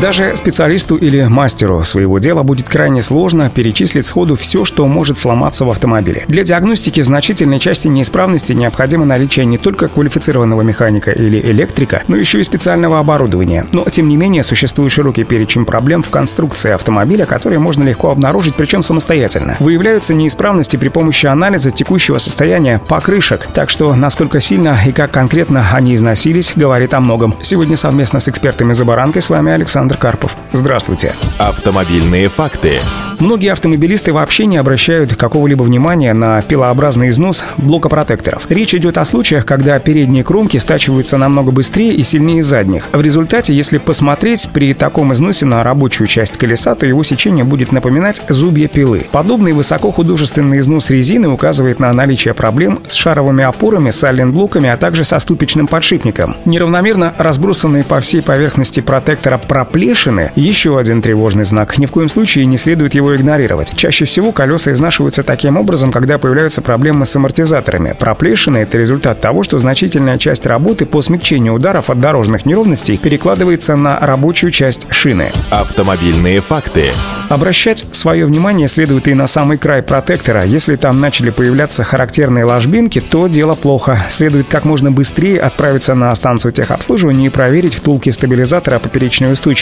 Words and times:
Даже 0.00 0.34
специалисту 0.34 0.96
или 0.96 1.24
мастеру 1.24 1.84
своего 1.84 2.18
дела 2.18 2.42
будет 2.42 2.66
крайне 2.66 3.02
сложно 3.02 3.50
перечислить 3.50 4.06
сходу 4.06 4.34
все, 4.34 4.64
что 4.64 4.86
может 4.86 5.20
сломаться 5.20 5.66
в 5.66 5.70
автомобиле. 5.70 6.24
Для 6.26 6.42
диагностики 6.42 7.02
значительной 7.02 7.58
части 7.58 7.86
неисправности 7.86 8.54
необходимо 8.54 9.04
наличие 9.04 9.44
не 9.44 9.58
только 9.58 9.88
квалифицированного 9.88 10.62
механика 10.62 11.10
или 11.10 11.38
электрика, 11.42 12.02
но 12.08 12.16
еще 12.16 12.40
и 12.40 12.44
специального 12.44 12.98
оборудования. 12.98 13.66
Но, 13.72 13.84
тем 13.90 14.08
не 14.08 14.16
менее, 14.16 14.42
существует 14.42 14.90
широкий 14.90 15.24
перечень 15.24 15.66
проблем 15.66 16.02
в 16.02 16.08
конструкции 16.08 16.70
автомобиля, 16.70 17.26
которые 17.26 17.58
можно 17.58 17.84
легко 17.84 18.10
обнаружить, 18.10 18.54
причем 18.54 18.80
самостоятельно. 18.80 19.56
Выявляются 19.60 20.14
неисправности 20.14 20.78
при 20.78 20.88
помощи 20.88 21.26
анализа 21.26 21.70
текущего 21.70 22.16
состояния 22.16 22.80
покрышек, 22.88 23.46
так 23.52 23.68
что 23.68 23.94
насколько 23.94 24.40
сильно 24.40 24.78
и 24.86 24.92
как 24.92 25.10
конкретно 25.10 25.68
они 25.74 25.94
износились, 25.94 26.54
говорит 26.56 26.94
о 26.94 27.00
многом. 27.00 27.34
Сегодня 27.42 27.76
совместно 27.76 28.18
с 28.18 28.30
экспертами 28.30 28.72
за 28.72 28.86
баранкой 28.86 29.20
с 29.20 29.28
вами 29.28 29.52
Александр 29.52 29.89
Александр 29.90 29.96
Карпов. 29.96 30.36
Здравствуйте. 30.52 31.12
Автомобильные 31.38 32.28
факты. 32.28 32.78
Многие 33.20 33.52
автомобилисты 33.52 34.14
вообще 34.14 34.46
не 34.46 34.56
обращают 34.56 35.14
какого-либо 35.14 35.62
внимания 35.62 36.14
на 36.14 36.40
пилообразный 36.40 37.10
износ 37.10 37.44
блока 37.58 37.90
протекторов. 37.90 38.46
Речь 38.48 38.74
идет 38.74 38.96
о 38.96 39.04
случаях, 39.04 39.44
когда 39.44 39.78
передние 39.78 40.24
кромки 40.24 40.56
стачиваются 40.56 41.18
намного 41.18 41.52
быстрее 41.52 41.92
и 41.94 42.02
сильнее 42.02 42.42
задних. 42.42 42.88
В 42.92 43.00
результате, 43.00 43.54
если 43.54 43.76
посмотреть 43.76 44.48
при 44.54 44.72
таком 44.72 45.12
износе 45.12 45.44
на 45.44 45.62
рабочую 45.62 46.06
часть 46.06 46.38
колеса, 46.38 46.74
то 46.74 46.86
его 46.86 47.02
сечение 47.02 47.44
будет 47.44 47.72
напоминать 47.72 48.22
зубья 48.30 48.68
пилы. 48.68 49.06
Подобный 49.12 49.52
высокохудожественный 49.52 50.60
износ 50.60 50.88
резины 50.88 51.28
указывает 51.28 51.78
на 51.78 51.92
наличие 51.92 52.32
проблем 52.32 52.80
с 52.86 52.94
шаровыми 52.94 53.44
опорами, 53.44 53.90
сайлент-блоками, 53.90 54.70
а 54.70 54.78
также 54.78 55.04
со 55.04 55.18
ступичным 55.18 55.66
подшипником. 55.66 56.36
Неравномерно 56.46 57.12
разбросанные 57.18 57.84
по 57.84 58.00
всей 58.00 58.22
поверхности 58.22 58.80
протектора 58.80 59.36
проплешины– 59.70 60.32
еще 60.34 60.78
один 60.78 61.00
тревожный 61.00 61.44
знак. 61.44 61.78
Ни 61.78 61.86
в 61.86 61.92
коем 61.92 62.08
случае 62.08 62.44
не 62.46 62.56
следует 62.56 62.96
его 62.96 63.14
игнорировать. 63.14 63.72
Чаще 63.76 64.04
всего 64.04 64.32
колеса 64.32 64.72
изнашиваются 64.72 65.22
таким 65.22 65.56
образом, 65.56 65.92
когда 65.92 66.18
появляются 66.18 66.60
проблемы 66.60 67.06
с 67.06 67.14
амортизаторами. 67.14 67.94
Проплешины– 67.96 68.56
это 68.58 68.78
результат 68.78 69.20
того, 69.20 69.44
что 69.44 69.60
значительная 69.60 70.18
часть 70.18 70.44
работы 70.44 70.86
по 70.86 71.00
смягчению 71.02 71.54
ударов 71.54 71.88
от 71.88 72.00
дорожных 72.00 72.46
неровностей 72.46 72.98
перекладывается 72.98 73.76
на 73.76 74.00
рабочую 74.00 74.50
часть 74.50 74.88
шины. 74.90 75.28
Автомобильные 75.50 76.40
факты. 76.40 76.86
Обращать 77.28 77.86
свое 77.92 78.26
внимание 78.26 78.66
следует 78.66 79.06
и 79.06 79.14
на 79.14 79.28
самый 79.28 79.56
край 79.56 79.84
протектора. 79.84 80.44
Если 80.44 80.74
там 80.74 81.00
начали 81.00 81.30
появляться 81.30 81.84
характерные 81.84 82.44
ложбинки, 82.44 83.00
то 83.00 83.28
дело 83.28 83.54
плохо. 83.54 84.04
Следует 84.08 84.48
как 84.48 84.64
можно 84.64 84.90
быстрее 84.90 85.38
отправиться 85.40 85.94
на 85.94 86.12
станцию 86.16 86.50
техобслуживания 86.50 87.26
и 87.28 87.30
проверить 87.30 87.74
втулки 87.74 88.10
стабилизатора 88.10 88.80
поперечной 88.80 89.32
устойчивости. 89.32 89.59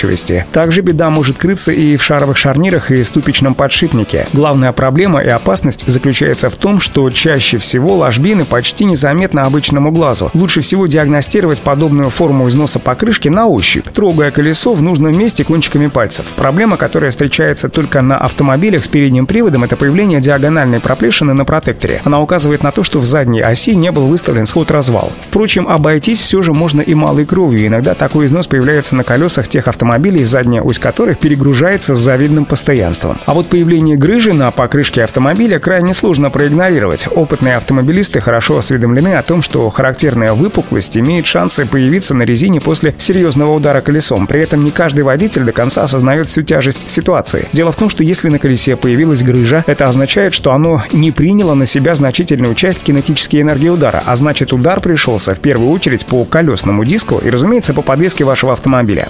Также 0.52 0.82
беда 0.82 1.08
может 1.08 1.38
крыться 1.38 1.72
и 1.72 1.96
в 1.96 2.02
шаровых 2.02 2.36
шарнирах 2.36 2.90
и 2.90 3.02
ступичных 3.02 3.38
спичечном 3.38 3.54
подшипнике. 3.54 4.26
Главная 4.32 4.72
проблема 4.72 5.22
и 5.22 5.28
опасность 5.28 5.84
заключается 5.86 6.50
в 6.50 6.56
том, 6.56 6.80
что 6.80 7.08
чаще 7.10 7.58
всего 7.58 7.96
ложбины 7.96 8.44
почти 8.44 8.84
незаметны 8.84 9.40
обычному 9.40 9.92
глазу. 9.92 10.30
Лучше 10.34 10.60
всего 10.60 10.86
диагностировать 10.86 11.60
подобную 11.60 12.10
форму 12.10 12.48
износа 12.48 12.80
покрышки 12.80 13.28
на 13.28 13.46
ощупь, 13.46 13.86
трогая 13.94 14.30
колесо 14.32 14.72
в 14.72 14.82
нужном 14.82 15.16
месте 15.16 15.44
кончиками 15.44 15.86
пальцев. 15.86 16.26
Проблема, 16.36 16.76
которая 16.76 17.10
встречается 17.10 17.68
только 17.68 18.02
на 18.02 18.18
автомобилях 18.18 18.82
с 18.82 18.88
передним 18.88 19.26
приводом, 19.26 19.62
это 19.62 19.76
появление 19.76 20.20
диагональной 20.20 20.80
проплешины 20.80 21.34
на 21.34 21.44
протекторе. 21.44 22.00
Она 22.04 22.20
указывает 22.20 22.62
на 22.62 22.72
то, 22.72 22.82
что 22.82 22.98
в 22.98 23.04
задней 23.04 23.42
оси 23.42 23.76
не 23.76 23.92
был 23.92 24.06
выставлен 24.06 24.46
сход-развал. 24.46 25.12
Впрочем, 25.20 25.68
обойтись 25.68 26.20
все 26.20 26.42
же 26.42 26.52
можно 26.52 26.80
и 26.80 26.94
малой 26.94 27.24
кровью. 27.24 27.66
Иногда 27.66 27.94
такой 27.94 28.26
износ 28.26 28.46
появляется 28.48 28.96
на 28.96 29.04
колесах 29.04 29.48
тех 29.48 29.68
автомобилей, 29.68 29.87
задняя 30.24 30.62
ось 30.62 30.78
которых 30.78 31.18
перегружается 31.18 31.94
с 31.94 31.98
завидным 31.98 32.44
постоянством. 32.44 33.20
А 33.26 33.34
вот 33.34 33.48
появление 33.48 33.96
грыжи 33.96 34.32
на 34.32 34.50
покрышке 34.50 35.04
автомобиля 35.04 35.58
крайне 35.58 35.94
сложно 35.94 36.30
проигнорировать. 36.30 37.08
Опытные 37.14 37.56
автомобилисты 37.56 38.20
хорошо 38.20 38.58
осведомлены 38.58 39.14
о 39.14 39.22
том, 39.22 39.42
что 39.42 39.68
характерная 39.70 40.32
выпуклость 40.32 40.96
имеет 40.98 41.26
шансы 41.26 41.66
появиться 41.66 42.14
на 42.14 42.22
резине 42.22 42.60
после 42.60 42.94
серьезного 42.98 43.54
удара 43.54 43.80
колесом. 43.80 44.26
При 44.26 44.40
этом 44.40 44.64
не 44.64 44.70
каждый 44.70 45.02
водитель 45.02 45.44
до 45.44 45.52
конца 45.52 45.84
осознает 45.84 46.28
всю 46.28 46.42
тяжесть 46.42 46.90
ситуации. 46.90 47.48
Дело 47.52 47.72
в 47.72 47.76
том, 47.76 47.88
что 47.88 48.04
если 48.04 48.28
на 48.28 48.38
колесе 48.38 48.76
появилась 48.76 49.22
грыжа, 49.22 49.64
это 49.66 49.86
означает, 49.86 50.34
что 50.34 50.52
оно 50.52 50.82
не 50.92 51.12
приняло 51.12 51.54
на 51.54 51.66
себя 51.66 51.94
значительную 51.94 52.54
часть 52.54 52.82
кинетической 52.82 53.40
энергии 53.40 53.68
удара, 53.68 54.02
а 54.04 54.16
значит 54.16 54.52
удар 54.52 54.80
пришелся 54.80 55.34
в 55.34 55.40
первую 55.40 55.70
очередь 55.70 56.06
по 56.06 56.24
колесному 56.24 56.84
диску 56.84 57.18
и, 57.18 57.30
разумеется, 57.30 57.74
по 57.74 57.82
подвеске 57.82 58.24
вашего 58.24 58.52
автомобиля. 58.52 59.08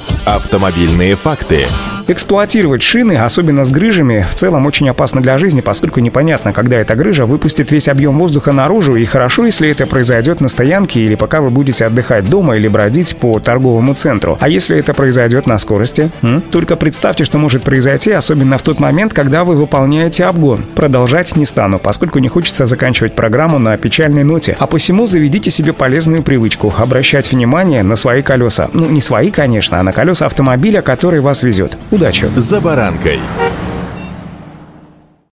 Автомобильные 0.69 1.17
факты. 1.17 1.65
Эксплуатировать 2.11 2.83
шины, 2.83 3.13
особенно 3.13 3.67
с 3.67 3.71
грыжами, 3.71 4.23
в 4.23 4.35
целом 4.35 4.65
очень 4.65 4.89
опасно 4.89 5.21
для 5.21 5.37
жизни, 5.37 5.61
поскольку 5.61 6.01
непонятно, 6.01 6.55
когда 6.55 6.79
эта 6.79 6.95
грыжа 6.95 7.27
выпустит 7.27 7.71
весь 7.71 7.87
объем 7.87 8.19
воздуха 8.19 8.51
наружу, 8.51 8.97
и 8.97 9.05
хорошо, 9.05 9.45
если 9.45 9.69
это 9.69 9.87
произойдет 9.87 10.41
на 10.41 10.49
стоянке 10.49 11.01
или 11.01 11.17
пока 11.17 11.43
вы 11.43 11.51
будете 11.51 11.85
отдыхать 11.85 12.29
дома 12.31 12.57
или 12.57 12.67
бродить 12.67 13.15
по 13.19 13.39
торговому 13.41 13.93
центру. 13.93 14.39
А 14.41 14.49
если 14.49 14.79
это 14.79 14.95
произойдет 14.95 15.47
на 15.47 15.59
скорости? 15.59 16.11
М? 16.23 16.41
Только 16.41 16.77
представьте, 16.77 17.25
что 17.25 17.37
может 17.37 17.63
произойти, 17.63 18.11
особенно 18.13 18.57
в 18.57 18.63
тот 18.63 18.81
момент, 18.81 19.13
когда 19.13 19.45
вы 19.45 19.55
выполняете 19.55 20.25
обгон. 20.25 20.65
Продолжать 20.77 21.37
не 21.37 21.45
стану, 21.45 21.79
поскольку 21.79 22.21
не 22.21 22.29
хочется 22.29 22.65
заканчивать 22.65 23.15
программу 23.15 23.59
на 23.59 23.77
печальной 23.77 24.25
ноте. 24.25 24.57
А 24.59 24.67
посему 24.67 25.07
заведите 25.07 25.51
себе 25.51 25.75
полезную 25.75 26.23
привычку– 26.23 26.73
обращать 26.79 27.31
внимание 27.33 27.83
на 27.83 27.97
свои 27.97 28.23
колеса. 28.23 28.71
Ну, 28.73 28.87
не 28.87 29.03
свои, 29.03 29.31
конечно, 29.31 29.79
а 29.79 29.83
на 29.83 29.93
колеса 29.93 30.27
автомобиля, 30.59 30.83
который 30.83 31.21
вас 31.21 31.43
везет. 31.43 31.79
Удачи! 31.93 32.27
За 32.37 32.61
баранкой. 32.61 33.21